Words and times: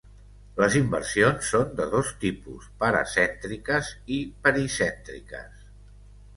Les 0.61 0.77
inversions 0.79 1.49
són 1.55 1.75
de 1.81 1.87
dos 1.91 2.09
tipus: 2.25 2.71
paracèntriques 2.85 3.93
i 4.19 4.21
pericèntriques. 4.49 5.65